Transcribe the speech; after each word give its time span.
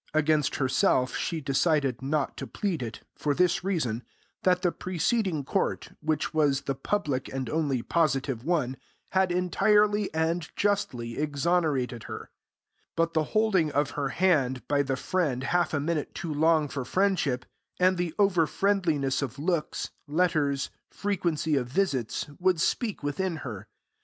Against 0.15 0.55
herself 0.55 1.15
she 1.15 1.41
decided 1.41 2.01
not 2.01 2.35
to 2.37 2.47
plead 2.47 2.81
it, 2.81 3.01
for 3.15 3.35
this 3.35 3.63
reason, 3.63 4.01
that 4.41 4.63
the 4.63 4.71
preceding 4.71 5.43
Court, 5.43 5.89
which 6.01 6.33
was 6.33 6.61
the 6.61 6.73
public 6.73 7.31
and 7.31 7.47
only 7.51 7.83
positive 7.83 8.43
one, 8.43 8.77
had 9.11 9.31
entirely 9.31 10.11
and 10.11 10.49
justly 10.55 11.19
exonerated 11.19 12.05
her. 12.05 12.31
But 12.95 13.13
the 13.13 13.25
holding 13.25 13.71
of 13.73 13.91
her 13.91 14.09
hand 14.09 14.67
by 14.67 14.81
the 14.81 14.97
friend 14.97 15.43
half 15.43 15.71
a 15.71 15.79
minute 15.79 16.15
too 16.15 16.33
long 16.33 16.67
for 16.67 16.83
friendship, 16.83 17.45
and 17.79 17.95
the 17.95 18.15
over 18.17 18.47
friendliness 18.47 19.21
of 19.21 19.37
looks, 19.37 19.91
letters, 20.07 20.71
frequency 20.89 21.55
of 21.55 21.67
visits, 21.67 22.25
would 22.39 22.59
speak 22.59 23.03
within 23.03 23.35
her. 23.45 23.67